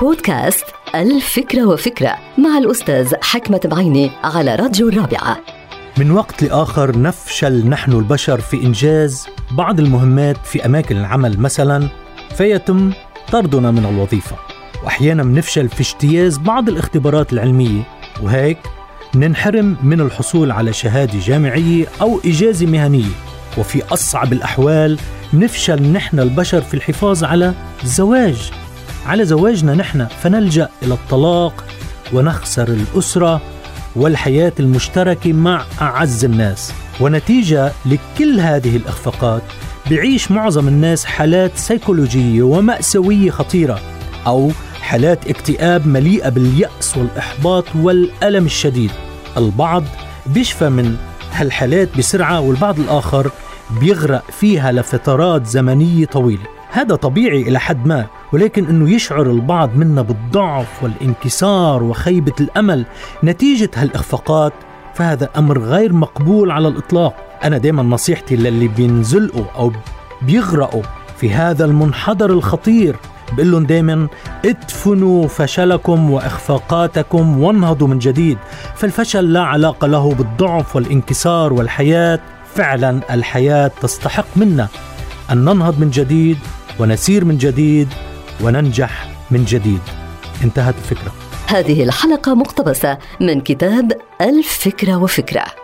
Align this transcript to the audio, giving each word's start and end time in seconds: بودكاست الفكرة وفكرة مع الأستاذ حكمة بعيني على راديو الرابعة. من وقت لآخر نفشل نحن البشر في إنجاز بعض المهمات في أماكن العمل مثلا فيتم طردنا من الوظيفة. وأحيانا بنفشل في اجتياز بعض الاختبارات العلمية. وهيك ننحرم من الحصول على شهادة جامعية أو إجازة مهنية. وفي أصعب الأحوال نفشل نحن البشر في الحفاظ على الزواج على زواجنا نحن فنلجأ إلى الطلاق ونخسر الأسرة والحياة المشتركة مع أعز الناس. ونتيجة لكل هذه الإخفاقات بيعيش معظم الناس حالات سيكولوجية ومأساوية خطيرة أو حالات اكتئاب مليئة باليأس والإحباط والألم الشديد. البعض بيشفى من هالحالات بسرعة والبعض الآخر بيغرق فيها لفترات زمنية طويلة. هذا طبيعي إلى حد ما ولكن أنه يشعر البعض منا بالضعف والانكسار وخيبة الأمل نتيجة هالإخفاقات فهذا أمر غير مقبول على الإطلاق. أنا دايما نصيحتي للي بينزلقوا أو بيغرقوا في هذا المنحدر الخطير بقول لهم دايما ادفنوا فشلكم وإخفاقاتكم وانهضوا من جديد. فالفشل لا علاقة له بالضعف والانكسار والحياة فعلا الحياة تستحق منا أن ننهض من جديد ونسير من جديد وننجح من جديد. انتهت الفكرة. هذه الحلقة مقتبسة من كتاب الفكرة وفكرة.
بودكاست 0.00 0.64
الفكرة 0.94 1.66
وفكرة 1.66 2.16
مع 2.38 2.58
الأستاذ 2.58 3.14
حكمة 3.22 3.60
بعيني 3.64 4.10
على 4.24 4.54
راديو 4.54 4.88
الرابعة. 4.88 5.40
من 5.98 6.10
وقت 6.10 6.42
لآخر 6.42 6.98
نفشل 6.98 7.68
نحن 7.68 7.92
البشر 7.92 8.40
في 8.40 8.62
إنجاز 8.62 9.26
بعض 9.50 9.80
المهمات 9.80 10.36
في 10.46 10.66
أماكن 10.66 10.96
العمل 10.96 11.40
مثلا 11.40 11.88
فيتم 12.36 12.92
طردنا 13.32 13.70
من 13.70 13.86
الوظيفة. 13.86 14.36
وأحيانا 14.84 15.22
بنفشل 15.22 15.68
في 15.68 15.80
اجتياز 15.80 16.38
بعض 16.38 16.68
الاختبارات 16.68 17.32
العلمية. 17.32 17.82
وهيك 18.22 18.58
ننحرم 19.14 19.76
من 19.82 20.00
الحصول 20.00 20.50
على 20.50 20.72
شهادة 20.72 21.18
جامعية 21.18 21.86
أو 22.00 22.20
إجازة 22.24 22.66
مهنية. 22.66 23.14
وفي 23.58 23.82
أصعب 23.92 24.32
الأحوال 24.32 24.98
نفشل 25.34 25.82
نحن 25.82 26.20
البشر 26.20 26.60
في 26.60 26.74
الحفاظ 26.74 27.24
على 27.24 27.54
الزواج 27.82 28.50
على 29.06 29.24
زواجنا 29.24 29.74
نحن 29.74 30.06
فنلجأ 30.06 30.68
إلى 30.82 30.94
الطلاق 30.94 31.64
ونخسر 32.12 32.68
الأسرة 32.68 33.40
والحياة 33.96 34.52
المشتركة 34.60 35.32
مع 35.32 35.64
أعز 35.80 36.24
الناس. 36.24 36.72
ونتيجة 37.00 37.72
لكل 37.86 38.40
هذه 38.40 38.76
الإخفاقات 38.76 39.42
بيعيش 39.88 40.30
معظم 40.30 40.68
الناس 40.68 41.04
حالات 41.04 41.56
سيكولوجية 41.56 42.42
ومأساوية 42.42 43.30
خطيرة 43.30 43.80
أو 44.26 44.50
حالات 44.80 45.26
اكتئاب 45.28 45.86
مليئة 45.86 46.28
باليأس 46.28 46.96
والإحباط 46.96 47.64
والألم 47.76 48.46
الشديد. 48.46 48.90
البعض 49.36 49.84
بيشفى 50.26 50.68
من 50.68 50.96
هالحالات 51.32 51.98
بسرعة 51.98 52.40
والبعض 52.40 52.78
الآخر 52.78 53.30
بيغرق 53.80 54.24
فيها 54.30 54.72
لفترات 54.72 55.46
زمنية 55.46 56.06
طويلة. 56.06 56.53
هذا 56.74 56.94
طبيعي 56.94 57.42
إلى 57.42 57.60
حد 57.60 57.86
ما 57.86 58.06
ولكن 58.32 58.66
أنه 58.66 58.90
يشعر 58.90 59.30
البعض 59.30 59.76
منا 59.76 60.02
بالضعف 60.02 60.82
والانكسار 60.82 61.82
وخيبة 61.82 62.32
الأمل 62.40 62.84
نتيجة 63.24 63.70
هالإخفاقات 63.74 64.52
فهذا 64.94 65.28
أمر 65.36 65.58
غير 65.58 65.92
مقبول 65.92 66.50
على 66.50 66.68
الإطلاق. 66.68 67.14
أنا 67.44 67.58
دايما 67.58 67.82
نصيحتي 67.82 68.36
للي 68.36 68.68
بينزلقوا 68.68 69.44
أو 69.56 69.72
بيغرقوا 70.22 70.82
في 71.16 71.30
هذا 71.30 71.64
المنحدر 71.64 72.30
الخطير 72.30 72.96
بقول 73.32 73.50
لهم 73.50 73.66
دايما 73.66 74.08
ادفنوا 74.44 75.28
فشلكم 75.28 76.10
وإخفاقاتكم 76.10 77.42
وانهضوا 77.42 77.88
من 77.88 77.98
جديد. 77.98 78.38
فالفشل 78.74 79.32
لا 79.32 79.42
علاقة 79.42 79.86
له 79.86 80.14
بالضعف 80.14 80.76
والانكسار 80.76 81.52
والحياة 81.52 82.20
فعلا 82.54 83.00
الحياة 83.14 83.70
تستحق 83.80 84.26
منا 84.36 84.68
أن 85.32 85.38
ننهض 85.38 85.80
من 85.80 85.90
جديد 85.90 86.38
ونسير 86.80 87.24
من 87.24 87.38
جديد 87.38 87.88
وننجح 88.40 89.08
من 89.30 89.44
جديد. 89.44 89.80
انتهت 90.44 90.74
الفكرة. 90.78 91.12
هذه 91.46 91.82
الحلقة 91.82 92.34
مقتبسة 92.34 92.98
من 93.20 93.40
كتاب 93.40 93.92
الفكرة 94.20 94.96
وفكرة. 94.96 95.63